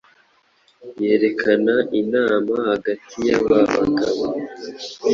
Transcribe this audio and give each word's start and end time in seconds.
yerekana 1.01 1.75
inama 2.01 2.55
hagati 2.69 3.15
y’aba 3.27 3.57
bagabo 3.75 4.23